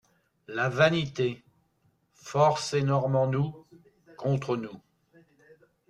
La 0.47 0.67
vanité, 0.67 1.43
force 2.15 2.73
énorme 2.73 3.15
en 3.15 3.27
nous, 3.27 3.67
contre 4.17 4.57
nous. 4.57 4.81